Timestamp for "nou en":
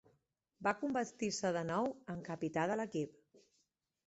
1.71-2.25